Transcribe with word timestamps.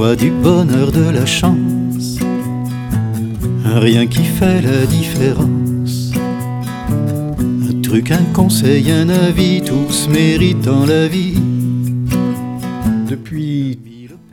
joie, 0.00 0.16
du 0.16 0.30
bonheur, 0.30 0.92
de 0.92 1.10
la 1.10 1.26
chance. 1.26 2.18
Rien 3.64 4.06
qui 4.06 4.24
fait 4.24 4.62
la 4.62 4.86
différence. 4.86 6.12
Un 7.68 7.80
truc, 7.82 8.10
un 8.10 8.24
conseil, 8.32 8.90
un 8.90 9.08
avis, 9.10 9.60
tous 9.60 10.08
méritant 10.08 10.86
la 10.86 11.06
vie. 11.06 11.38
Depuis 13.08 13.78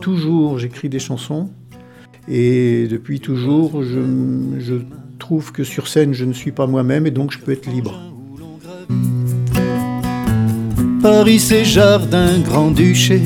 toujours, 0.00 0.58
j'écris 0.58 0.90
des 0.90 0.98
chansons. 0.98 1.48
Et 2.28 2.86
depuis 2.90 3.20
toujours, 3.20 3.82
je, 3.82 4.00
je 4.58 4.74
trouve 5.18 5.52
que 5.52 5.64
sur 5.64 5.88
scène, 5.88 6.12
je 6.12 6.26
ne 6.26 6.34
suis 6.34 6.52
pas 6.52 6.66
moi-même 6.66 7.06
et 7.06 7.10
donc 7.10 7.32
je 7.32 7.38
peux 7.38 7.52
être 7.52 7.70
libre. 7.70 7.98
Paris, 11.02 11.38
c'est 11.38 11.64
jardin, 11.64 12.38
grand-duché. 12.40 13.20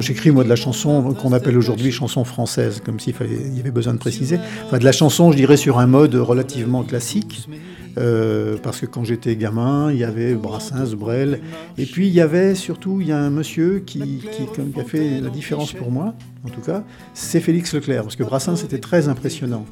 J'écris 0.00 0.30
moi 0.30 0.44
de 0.44 0.48
la 0.48 0.56
chanson 0.56 1.14
qu'on 1.14 1.32
appelle 1.32 1.56
aujourd'hui 1.56 1.90
chanson 1.90 2.24
française, 2.24 2.80
comme 2.84 3.00
s'il 3.00 3.14
y 3.14 3.60
avait 3.60 3.70
besoin 3.70 3.94
de 3.94 3.98
préciser. 3.98 4.38
Enfin, 4.66 4.78
de 4.78 4.84
la 4.84 4.92
chanson, 4.92 5.32
je 5.32 5.36
dirais, 5.36 5.56
sur 5.56 5.78
un 5.78 5.86
mode 5.86 6.14
relativement 6.14 6.84
classique. 6.84 7.48
Euh, 7.98 8.56
parce 8.62 8.80
que 8.80 8.86
quand 8.86 9.02
j'étais 9.02 9.34
gamin, 9.34 9.90
il 9.90 9.98
y 9.98 10.04
avait 10.04 10.34
Brassens, 10.34 10.94
Brel, 10.94 11.40
et 11.76 11.86
puis 11.86 12.06
il 12.06 12.12
y 12.12 12.20
avait 12.20 12.54
surtout 12.54 13.00
il 13.00 13.08
y 13.08 13.12
a 13.12 13.18
un 13.18 13.30
monsieur 13.30 13.82
qui, 13.84 14.20
qui, 14.20 14.80
a 14.80 14.84
fait 14.84 15.20
la 15.20 15.30
différence 15.30 15.72
pour 15.72 15.90
moi, 15.90 16.14
en 16.44 16.48
tout 16.48 16.60
cas, 16.60 16.84
c'est 17.12 17.40
Félix 17.40 17.74
Leclerc, 17.74 18.02
parce 18.02 18.14
que 18.14 18.22
Brassens 18.22 18.62
était 18.62 18.78
très 18.78 19.08
impressionnant. 19.08 19.66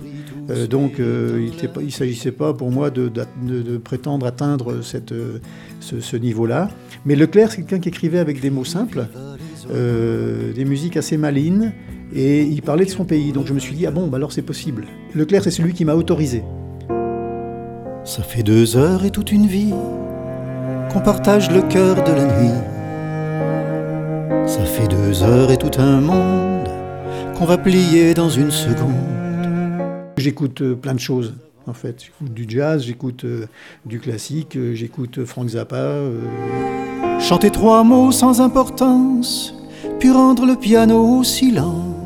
Euh, 0.50 0.66
donc 0.66 0.98
euh, 0.98 1.48
il 1.78 1.84
ne 1.84 1.90
s'agissait 1.90 2.32
pas 2.32 2.52
pour 2.52 2.72
moi 2.72 2.90
de, 2.90 3.08
de, 3.08 3.76
prétendre 3.76 4.26
atteindre 4.26 4.82
cette, 4.82 5.14
ce, 5.78 6.00
ce 6.00 6.16
niveau-là. 6.16 6.68
Mais 7.04 7.14
Leclerc, 7.14 7.52
c'est 7.52 7.58
quelqu'un 7.58 7.78
qui 7.78 7.90
écrivait 7.90 8.18
avec 8.18 8.40
des 8.40 8.50
mots 8.50 8.64
simples, 8.64 9.06
des 9.68 10.64
musiques 10.64 10.96
assez 10.96 11.16
malines, 11.16 11.72
et 12.14 12.42
il 12.42 12.62
parlait 12.62 12.84
de 12.84 12.90
son 12.90 13.04
pays. 13.04 13.32
Donc 13.32 13.46
je 13.46 13.52
me 13.52 13.58
suis 13.58 13.74
dit, 13.74 13.86
ah 13.86 13.90
bon, 13.90 14.06
bah 14.06 14.16
alors 14.16 14.32
c'est 14.32 14.42
possible. 14.42 14.86
Leclerc, 15.14 15.44
c'est 15.44 15.50
celui 15.50 15.72
qui 15.72 15.84
m'a 15.84 15.94
autorisé. 15.94 16.42
Ça 18.04 18.22
fait 18.22 18.44
deux 18.44 18.76
heures 18.76 19.04
et 19.04 19.10
toute 19.10 19.32
une 19.32 19.46
vie 19.46 19.74
qu'on 20.92 21.00
partage 21.00 21.50
le 21.50 21.62
cœur 21.62 21.96
de 22.04 22.12
la 22.12 22.24
nuit. 22.24 22.54
Ça 24.46 24.64
fait 24.64 24.86
deux 24.86 25.24
heures 25.24 25.50
et 25.50 25.56
tout 25.56 25.80
un 25.80 26.00
monde 26.00 26.68
qu'on 27.34 27.44
va 27.44 27.58
plier 27.58 28.14
dans 28.14 28.30
une 28.30 28.52
seconde. 28.52 28.94
J'écoute 30.16 30.62
euh, 30.62 30.76
plein 30.76 30.94
de 30.94 31.00
choses 31.00 31.34
en 31.66 31.72
fait. 31.72 32.04
J'écoute 32.04 32.32
du 32.32 32.46
jazz, 32.48 32.84
j'écoute 32.84 33.24
euh, 33.24 33.46
du 33.84 33.98
classique, 33.98 34.56
euh, 34.56 34.72
j'écoute 34.74 35.24
Frank 35.24 35.48
Zappa. 35.48 35.96
Chanter 37.18 37.50
trois 37.50 37.82
mots 37.82 38.12
sans 38.12 38.40
importance, 38.40 39.52
puis 39.98 40.10
rendre 40.10 40.46
le 40.46 40.56
piano 40.56 41.22
silence. 41.24 42.05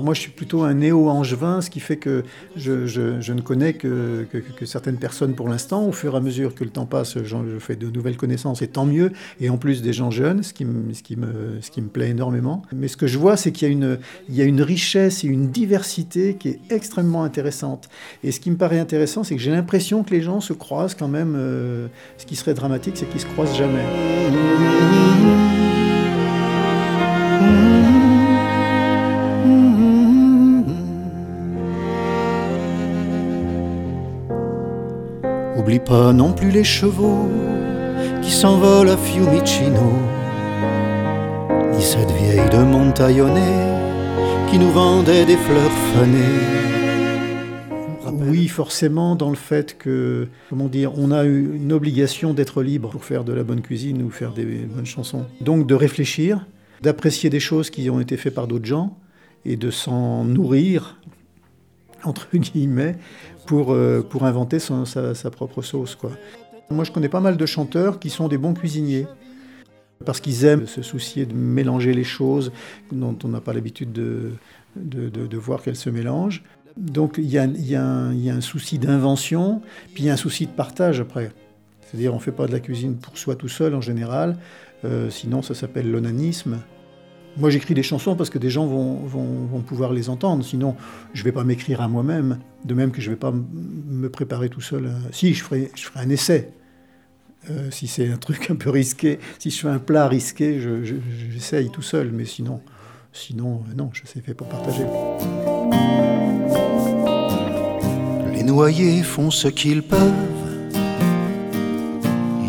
Alors 0.00 0.06
moi, 0.06 0.14
je 0.14 0.20
suis 0.20 0.30
plutôt 0.30 0.62
un 0.62 0.72
néo-angevin, 0.72 1.60
ce 1.60 1.68
qui 1.68 1.78
fait 1.78 1.98
que 1.98 2.24
je, 2.56 3.32
ne 3.32 3.40
connais 3.42 3.74
que, 3.74 4.24
certaines 4.64 4.96
personnes 4.96 5.34
pour 5.34 5.46
l'instant. 5.46 5.84
Au 5.84 5.92
fur 5.92 6.14
et 6.14 6.16
à 6.16 6.20
mesure 6.20 6.54
que 6.54 6.64
le 6.64 6.70
temps 6.70 6.86
passe, 6.86 7.18
je, 7.22 7.36
fais 7.58 7.76
de 7.76 7.90
nouvelles 7.90 8.16
connaissances, 8.16 8.62
et 8.62 8.68
tant 8.68 8.86
mieux. 8.86 9.12
Et 9.40 9.50
en 9.50 9.58
plus 9.58 9.82
des 9.82 9.92
gens 9.92 10.10
jeunes, 10.10 10.42
ce 10.42 10.54
qui, 10.54 10.64
me, 10.64 11.88
plaît 11.92 12.08
énormément. 12.08 12.62
Mais 12.72 12.88
ce 12.88 12.96
que 12.96 13.06
je 13.06 13.18
vois, 13.18 13.36
c'est 13.36 13.52
qu'il 13.52 13.68
y, 13.68 13.70
a 13.70 13.74
une, 13.74 13.98
il 14.30 14.36
y 14.36 14.40
a 14.40 14.46
une 14.46 14.62
richesse 14.62 15.22
et 15.22 15.26
une 15.26 15.50
diversité 15.50 16.32
qui 16.32 16.48
est 16.48 16.60
extrêmement 16.70 17.22
intéressante. 17.22 17.90
Et 18.24 18.32
ce 18.32 18.40
qui 18.40 18.50
me 18.50 18.56
paraît 18.56 18.78
intéressant, 18.78 19.22
c'est 19.22 19.36
que 19.36 19.42
j'ai 19.42 19.52
l'impression 19.52 20.02
que 20.02 20.12
les 20.12 20.22
gens 20.22 20.40
se 20.40 20.54
croisent 20.54 20.94
quand 20.94 21.08
même. 21.08 21.34
Euh, 21.36 21.88
ce 22.16 22.24
qui 22.24 22.36
serait 22.36 22.54
dramatique, 22.54 22.96
c'est 22.96 23.04
qu'ils 23.06 23.20
se 23.20 23.26
croisent 23.26 23.54
jamais. 23.54 23.84
Oublie 35.70 35.78
pas 35.78 36.12
non 36.12 36.32
plus 36.32 36.50
les 36.50 36.64
chevaux 36.64 37.28
qui 38.22 38.32
s'envolent 38.32 38.88
à 38.88 38.96
Fiumicino, 38.96 39.92
ni 41.72 41.80
cette 41.80 42.10
vieille 42.10 42.50
de 42.50 42.56
Montaillonnet 42.56 43.78
qui 44.50 44.58
nous 44.58 44.70
vendait 44.72 45.24
des 45.24 45.36
fleurs 45.36 45.70
fanées. 45.94 46.18
Oui, 48.12 48.48
forcément, 48.48 49.14
dans 49.14 49.30
le 49.30 49.36
fait 49.36 49.78
que, 49.78 50.26
comment 50.48 50.66
dire, 50.66 50.98
on 50.98 51.12
a 51.12 51.22
une 51.22 51.72
obligation 51.72 52.34
d'être 52.34 52.64
libre 52.64 52.90
pour 52.90 53.04
faire 53.04 53.22
de 53.22 53.32
la 53.32 53.44
bonne 53.44 53.60
cuisine 53.60 54.02
ou 54.02 54.10
faire 54.10 54.32
des 54.32 54.44
bonnes 54.44 54.86
chansons. 54.86 55.24
Donc 55.40 55.68
de 55.68 55.76
réfléchir, 55.76 56.48
d'apprécier 56.82 57.30
des 57.30 57.38
choses 57.38 57.70
qui 57.70 57.88
ont 57.90 58.00
été 58.00 58.16
faites 58.16 58.34
par 58.34 58.48
d'autres 58.48 58.66
gens 58.66 58.96
et 59.44 59.54
de 59.54 59.70
s'en 59.70 60.24
nourrir 60.24 60.99
entre 62.04 62.28
guillemets, 62.36 62.96
pour, 63.46 63.72
euh, 63.72 64.06
pour 64.08 64.24
inventer 64.24 64.58
sa, 64.58 65.30
propre 65.30 65.62
sauce. 65.62 65.94
Quoi. 65.94 66.10
Moi, 66.70 66.84
je 66.84 66.92
connais 66.92 67.08
pas 67.08 67.20
mal 67.20 67.36
de 67.36 67.46
chanteurs 67.46 67.98
qui 67.98 68.10
sont 68.10 68.28
des 68.28 68.38
bons 68.38 68.54
cuisiniers, 68.54 69.06
parce 70.04 70.20
qu'ils 70.20 70.44
aiment 70.44 70.66
se 70.66 70.82
soucier 70.82 71.26
de 71.26 71.34
mélanger 71.34 71.92
les 71.92 72.04
choses 72.04 72.52
dont 72.90 73.16
on 73.24 73.28
n'a 73.28 73.40
pas 73.40 73.52
l'habitude 73.52 73.92
de, 73.92 74.32
de, 74.76 75.36
voir 75.36 75.62
qu'elles 75.62 75.76
se 75.76 75.90
mélangent. 75.90 76.42
Donc 76.76 77.16
il 77.18 77.28
y 77.28 77.38
a, 77.38 77.44
y, 77.44 77.72
y 77.72 77.76
a, 77.76 78.34
un 78.34 78.40
souci 78.40 78.78
d'invention, 78.78 79.60
puis 79.92 80.04
il 80.04 80.06
y 80.06 80.10
a 80.10 80.14
un 80.14 80.16
souci 80.16 80.46
de 80.46 80.52
partage 80.52 81.00
après. 81.00 81.32
C'est-à-dire 81.82 82.12
on 82.12 82.16
ne 82.16 82.22
fait 82.22 82.32
pas 82.32 82.46
de 82.46 82.52
la 82.52 82.60
cuisine 82.60 82.96
pour 82.96 83.18
soi 83.18 83.34
tout 83.34 83.48
seul 83.48 83.74
en 83.74 83.80
général, 83.80 84.36
euh, 84.84 85.10
sinon 85.10 85.42
ça 85.42 85.54
s'appelle 85.54 85.90
l'onanisme. 85.90 86.58
Moi, 87.36 87.50
j'écris 87.50 87.74
des 87.74 87.82
chansons 87.82 88.16
parce 88.16 88.30
que 88.30 88.38
des 88.38 88.50
gens 88.50 88.66
vont, 88.66 89.62
pouvoir 89.66 89.92
les 89.92 90.08
entendre. 90.08 90.44
Sinon, 90.44 90.76
je 91.14 91.20
ne 91.20 91.24
vais 91.24 91.32
pas 91.32 91.44
m'écrire 91.44 91.80
à 91.80 91.88
moi-même. 91.88 92.38
De 92.64 92.74
même 92.74 92.90
que 92.90 93.00
je 93.00 93.08
ne 93.08 93.14
vais 93.14 93.18
pas 93.18 93.32
me 93.32 94.08
préparer 94.08 94.48
tout 94.48 94.60
seul. 94.60 94.90
Si, 95.12 95.32
je 95.34 95.42
ferai, 95.42 95.70
je 95.74 95.84
ferai 95.84 96.00
un 96.00 96.10
essai. 96.10 96.52
Euh, 97.48 97.70
si 97.70 97.86
c'est 97.86 98.10
un 98.10 98.18
truc 98.18 98.50
un 98.50 98.56
peu 98.56 98.68
risqué, 98.68 99.18
si 99.38 99.50
je 99.50 99.60
fais 99.60 99.68
un 99.68 99.78
plat 99.78 100.08
risqué, 100.08 100.60
j'essaye 101.30 101.70
tout 101.70 101.82
seul. 101.82 102.10
Mais 102.12 102.26
sinon, 102.26 102.60
sinon 103.12 103.62
euh, 103.68 103.74
non, 103.74 103.90
je 103.92 104.06
sais 104.06 104.20
fait 104.20 104.34
pour 104.34 104.48
partager. 104.48 104.84
Les 108.34 108.42
noyés 108.42 109.02
font 109.02 109.30
ce 109.30 109.48
qu'ils 109.48 109.82
peuvent. 109.82 110.12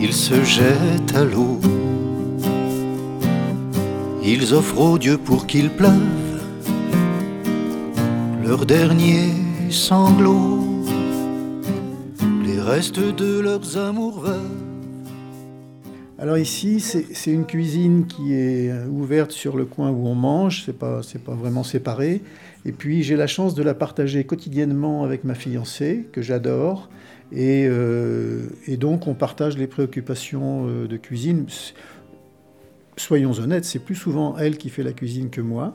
Ils 0.01 0.13
se 0.13 0.43
jettent 0.43 1.15
à 1.15 1.23
l'eau 1.23 1.61
ils 4.23 4.53
offrent 4.53 4.79
au 4.79 4.97
Dieu 4.97 5.17
pour 5.17 5.47
qu'il 5.47 5.69
pleuve 5.69 6.41
leur 8.45 8.65
dernier 8.65 9.29
sanglot, 9.69 10.59
les 12.43 12.59
restes 12.59 12.99
de 12.99 13.39
leurs 13.39 13.77
amours. 13.77 14.25
Alors 16.19 16.37
ici, 16.37 16.79
c'est 16.79 17.31
une 17.31 17.45
cuisine 17.45 18.05
qui 18.05 18.33
est 18.33 18.71
ouverte 18.89 19.31
sur 19.31 19.57
le 19.57 19.65
coin 19.65 19.89
où 19.89 20.05
on 20.07 20.13
mange, 20.13 20.63
c'est 20.65 20.77
pas, 20.77 21.01
pas 21.25 21.33
vraiment 21.33 21.63
séparé. 21.63 22.21
Et 22.65 22.71
puis 22.71 23.01
j'ai 23.01 23.15
la 23.15 23.25
chance 23.25 23.55
de 23.55 23.63
la 23.63 23.73
partager 23.73 24.23
quotidiennement 24.23 25.03
avec 25.03 25.23
ma 25.23 25.33
fiancée, 25.33 26.05
que 26.11 26.21
j'adore. 26.21 26.89
Et, 27.31 27.65
euh, 27.67 28.47
donc 28.67 29.07
on 29.07 29.13
partage 29.13 29.57
les 29.57 29.67
préoccupations 29.67 30.67
euh, 30.67 30.87
de 30.87 30.97
cuisine 30.97 31.45
soyons 32.97 33.33
honnêtes, 33.33 33.65
c'est 33.65 33.79
plus 33.79 33.95
souvent 33.95 34.37
elle 34.37 34.57
qui 34.57 34.69
fait 34.69 34.83
la 34.83 34.93
cuisine 34.93 35.29
que 35.29 35.41
moi. 35.41 35.73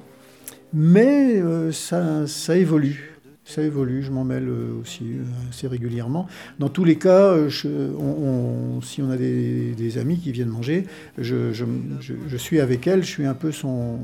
Mais 0.73 1.41
euh, 1.41 1.73
ça, 1.73 2.27
ça, 2.27 2.57
évolue. 2.57 3.19
Ça 3.45 3.63
évolue, 3.63 4.03
je 4.03 4.11
m'en 4.11 4.25
mêle 4.25 4.49
euh, 4.49 4.81
aussi 4.81 5.05
euh, 5.05 5.23
assez 5.49 5.69
régulièrement. 5.69 6.27
Dans 6.59 6.69
tous 6.69 6.85
les 6.85 6.97
cas, 6.97 7.35
si 7.49 7.67
on 7.69 9.11
a 9.11 9.17
des, 9.17 9.99
amis 9.99 10.19
qui 10.19 10.33
viennent 10.33 10.49
manger, 10.49 10.87
je, 11.19 12.37
suis 12.37 12.61
avec 12.61 12.87
elle, 12.87 13.03
je 13.03 13.09
suis 13.09 13.27
un 13.27 13.35
peu 13.35 13.53
son, 13.53 14.01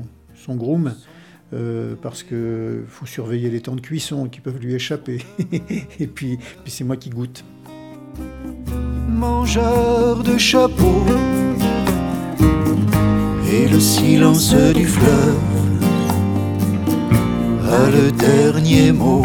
groom. 0.47 0.93
parce 2.01 2.23
qu'il 2.23 2.83
faut 2.87 3.05
surveiller 3.05 3.49
les 3.49 3.61
temps 3.61 3.75
de 3.75 3.81
cuisson 3.81 4.27
qui 4.27 4.39
peuvent 4.39 4.59
lui 4.59 4.73
échapper. 4.73 5.19
et 5.99 6.07
puis, 6.07 6.39
c'est 6.65 6.83
moi 6.83 6.97
qui 6.97 7.09
goûte. 7.09 7.43
Mangeur 9.07 10.23
de 10.23 10.37
chapeau 10.37 11.03
et 13.53 13.67
le 13.67 13.79
silence 13.79 14.55
du 14.73 14.87
fleuve 14.87 15.37
a 17.69 17.89
le 17.91 18.11
dernier 18.11 18.91
mot. 18.91 19.21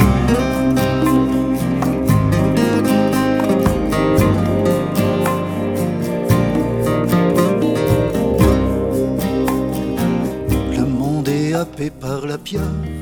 Le 10.76 10.84
monde 10.84 11.28
est 11.28 11.54
happé 11.54 11.88
par 11.88 12.26
la 12.26 12.36
pieuvre 12.36 12.97